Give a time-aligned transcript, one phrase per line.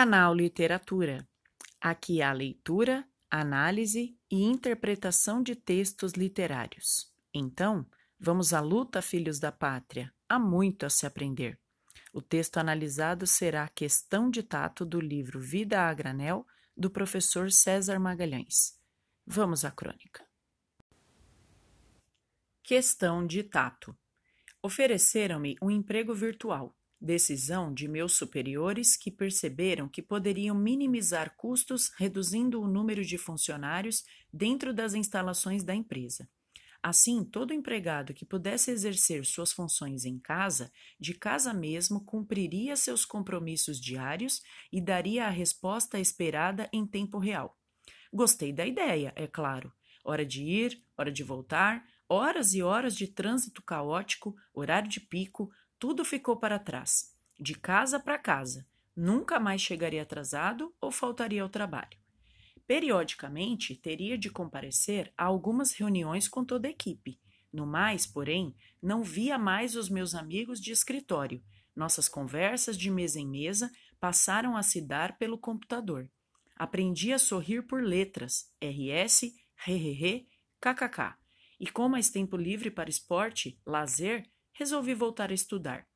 [0.00, 1.28] Canal Literatura.
[1.78, 7.12] Aqui há leitura, análise e interpretação de textos literários.
[7.34, 7.86] Então,
[8.18, 10.10] vamos à luta, filhos da pátria.
[10.26, 11.60] Há muito a se aprender.
[12.14, 18.00] O texto analisado será Questão de Tato do livro Vida a Granel, do professor César
[18.00, 18.80] Magalhães.
[19.26, 20.26] Vamos à crônica.
[22.62, 23.94] Questão de Tato.
[24.62, 32.60] Ofereceram-me um emprego virtual decisão de meus superiores que perceberam que poderiam minimizar custos reduzindo
[32.60, 36.28] o número de funcionários dentro das instalações da empresa.
[36.82, 43.04] Assim, todo empregado que pudesse exercer suas funções em casa, de casa mesmo, cumpriria seus
[43.04, 47.58] compromissos diários e daria a resposta esperada em tempo real.
[48.12, 49.72] Gostei da ideia, é claro.
[50.02, 55.50] Hora de ir, hora de voltar, horas e horas de trânsito caótico, horário de pico,
[55.80, 58.66] tudo ficou para trás, de casa para casa.
[58.94, 61.98] Nunca mais chegaria atrasado ou faltaria ao trabalho.
[62.66, 67.18] Periodicamente, teria de comparecer a algumas reuniões com toda a equipe.
[67.50, 71.42] No mais, porém, não via mais os meus amigos de escritório.
[71.74, 76.10] Nossas conversas de mesa em mesa passaram a se dar pelo computador.
[76.54, 79.32] Aprendi a sorrir por letras, RS,
[79.66, 80.26] RRR,
[80.60, 81.16] KKK.
[81.58, 85.86] E com mais tempo livre para esporte, lazer, resolvi voltar a estudar.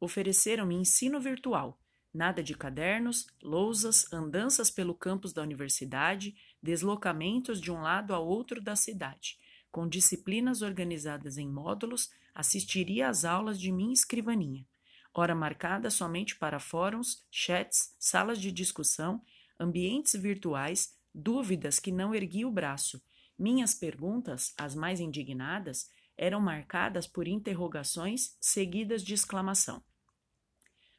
[0.00, 1.78] Ofereceram-me ensino virtual,
[2.12, 8.60] nada de cadernos, lousas, andanças pelo campus da universidade, deslocamentos de um lado a outro
[8.60, 9.38] da cidade.
[9.70, 14.66] Com disciplinas organizadas em módulos, assistiria às aulas de minha escrivaninha.
[15.14, 19.22] Hora marcada somente para fóruns, chats, salas de discussão,
[19.60, 23.00] ambientes virtuais, dúvidas que não ergui o braço.
[23.38, 29.82] Minhas perguntas, as mais indignadas, eram marcadas por interrogações seguidas de exclamação.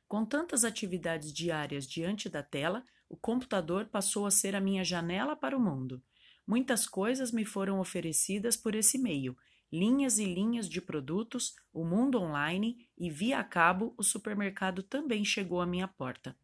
[0.08, 5.35] Com tantas atividades diárias diante da tela, o computador passou a ser a minha janela
[5.35, 6.02] para o mundo.
[6.47, 9.38] Muitas coisas me foram oferecidas por esse meio,
[9.72, 15.62] linhas e linhas de produtos, o mundo online e via cabo o supermercado também chegou
[15.62, 16.36] à minha porta.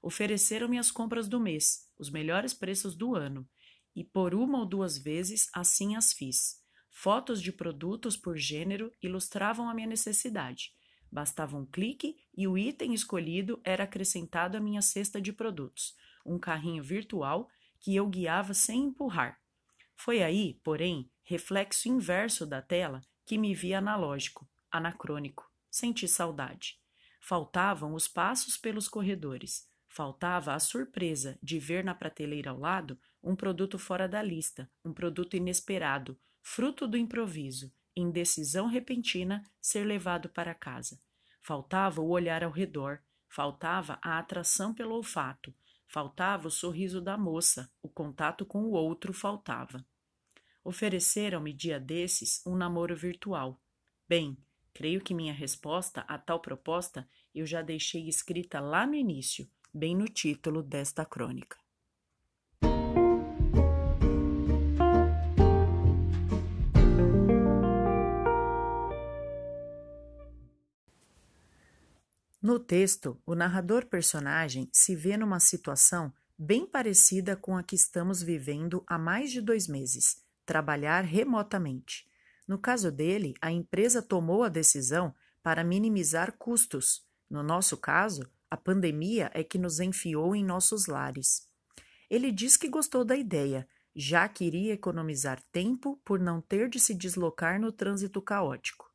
[0.00, 3.46] Ofereceram-me as compras do mês, os melhores preços do ano,
[3.94, 6.61] e por uma ou duas vezes assim as fiz.
[6.94, 10.72] Fotos de produtos por gênero ilustravam a minha necessidade.
[11.10, 16.38] Bastava um clique e o item escolhido era acrescentado à minha cesta de produtos, um
[16.38, 17.48] carrinho virtual
[17.80, 19.40] que eu guiava sem empurrar.
[19.96, 25.50] Foi aí, porém, reflexo inverso da tela, que me via analógico, anacrônico.
[25.70, 26.78] Senti saudade.
[27.20, 29.66] Faltavam os passos pelos corredores.
[29.88, 34.92] Faltava a surpresa de ver na prateleira ao lado um produto fora da lista, um
[34.92, 41.00] produto inesperado, fruto do improviso, em decisão repentina, ser levado para casa.
[41.40, 45.54] Faltava o olhar ao redor, faltava a atração pelo olfato,
[45.86, 49.84] faltava o sorriso da moça, o contato com o outro faltava.
[50.64, 53.60] Ofereceram-me dia desses um namoro virtual.
[54.08, 54.36] Bem,
[54.72, 59.96] creio que minha resposta a tal proposta eu já deixei escrita lá no início, bem
[59.96, 61.61] no título desta crônica.
[72.42, 78.82] No texto, o narrador-personagem se vê numa situação bem parecida com a que estamos vivendo
[78.88, 82.04] há mais de dois meses: trabalhar remotamente.
[82.48, 87.06] No caso dele, a empresa tomou a decisão para minimizar custos.
[87.30, 91.46] No nosso caso, a pandemia é que nos enfiou em nossos lares.
[92.10, 96.80] Ele diz que gostou da ideia, já que iria economizar tempo por não ter de
[96.80, 98.91] se deslocar no trânsito caótico.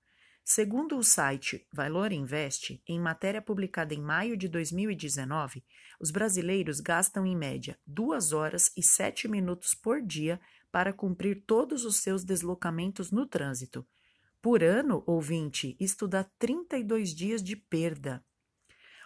[0.50, 5.62] Segundo o site Valor Invest, em matéria publicada em maio de 2019,
[6.00, 10.40] os brasileiros gastam em média 2 horas e 7 minutos por dia
[10.72, 13.86] para cumprir todos os seus deslocamentos no trânsito.
[14.42, 18.24] Por ano, ouvinte, isto dá 32 dias de perda.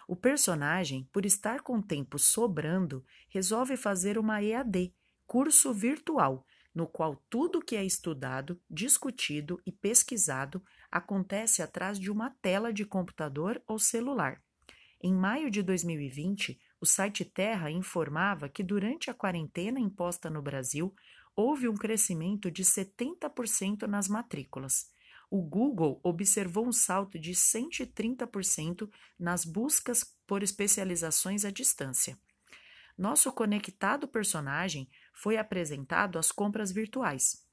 [0.06, 4.94] O personagem, por estar com tempo sobrando, resolve fazer uma EAD,
[5.26, 10.62] curso virtual, no qual tudo que é estudado, discutido e pesquisado
[10.92, 14.42] acontece atrás de uma tela de computador ou celular.
[15.02, 20.94] Em maio de 2020, o site Terra informava que durante a quarentena imposta no Brasil,
[21.34, 24.90] houve um crescimento de 70% nas matrículas.
[25.30, 32.18] O Google observou um salto de 130% nas buscas por especializações à distância.
[32.98, 37.46] Nosso conectado personagem foi apresentado às compras virtuais.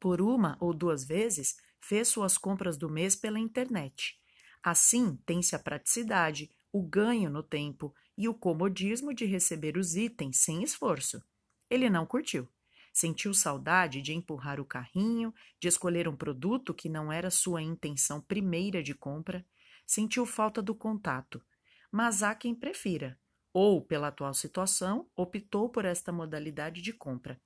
[0.00, 4.18] Por uma ou duas vezes, fez suas compras do mês pela internet.
[4.62, 10.38] Assim, tem-se a praticidade, o ganho no tempo e o comodismo de receber os itens
[10.38, 11.22] sem esforço.
[11.68, 12.48] Ele não curtiu.
[12.90, 18.20] Sentiu saudade de empurrar o carrinho, de escolher um produto que não era sua intenção
[18.20, 19.44] primeira de compra.
[19.86, 21.44] Sentiu falta do contato.
[21.92, 23.18] Mas há quem prefira,
[23.52, 27.38] ou, pela atual situação, optou por esta modalidade de compra.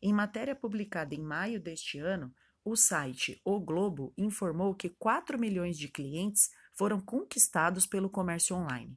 [0.00, 5.76] Em matéria publicada em maio deste ano, o site O Globo informou que 4 milhões
[5.76, 8.96] de clientes foram conquistados pelo comércio online.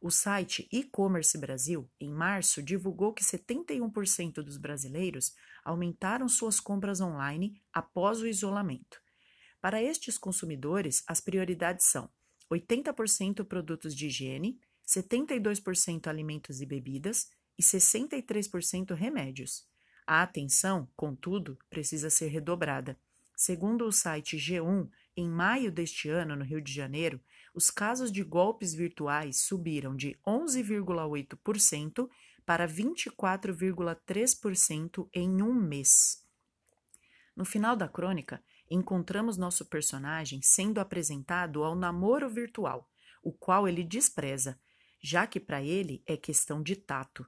[0.00, 5.34] O site E-Commerce Brasil, em março, divulgou que 71% dos brasileiros
[5.64, 9.00] aumentaram suas compras online após o isolamento.
[9.60, 12.08] Para estes consumidores, as prioridades são
[12.52, 17.28] 80% produtos de higiene, 72% alimentos e bebidas
[17.58, 19.67] e 63% remédios.
[20.10, 22.98] A atenção, contudo, precisa ser redobrada.
[23.36, 27.20] Segundo o site G1, em maio deste ano, no Rio de Janeiro,
[27.54, 32.08] os casos de golpes virtuais subiram de 11,8%
[32.46, 36.26] para 24,3% em um mês.
[37.36, 42.90] No final da crônica, encontramos nosso personagem sendo apresentado ao namoro virtual,
[43.22, 44.58] o qual ele despreza,
[45.02, 47.26] já que para ele é questão de tato.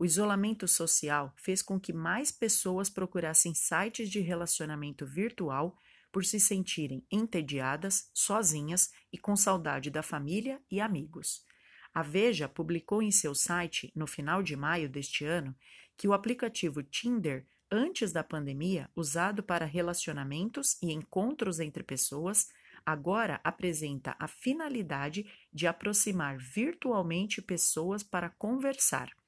[0.00, 5.76] O isolamento social fez com que mais pessoas procurassem sites de relacionamento virtual
[6.10, 11.44] por se sentirem entediadas, sozinhas e com saudade da família e amigos.
[11.92, 15.54] A Veja publicou em seu site, no final de maio deste ano,
[15.98, 22.48] que o aplicativo Tinder, antes da pandemia, usado para relacionamentos e encontros entre pessoas,
[22.86, 29.19] agora apresenta a finalidade de aproximar virtualmente pessoas para conversar.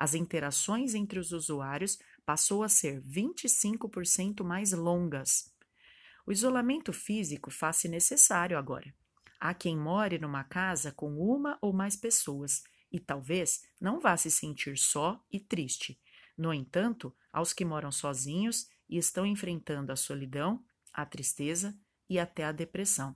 [0.00, 5.54] As interações entre os usuários passou a ser 25% mais longas.
[6.26, 8.94] O isolamento físico faz-se necessário agora.
[9.38, 14.30] Há quem more numa casa com uma ou mais pessoas e talvez não vá se
[14.30, 16.00] sentir só e triste.
[16.34, 20.64] No entanto, aos que moram sozinhos e estão enfrentando a solidão,
[20.94, 23.14] a tristeza e até a depressão.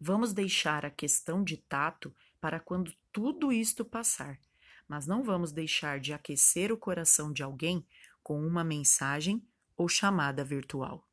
[0.00, 4.38] Vamos deixar a questão de tato para quando tudo isto passar,
[4.88, 7.86] mas não vamos deixar de aquecer o coração de alguém
[8.22, 9.46] com uma mensagem
[9.76, 11.07] ou chamada virtual.